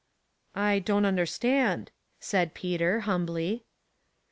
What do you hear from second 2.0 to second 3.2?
said Peter,